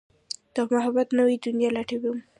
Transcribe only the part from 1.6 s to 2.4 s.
لټوم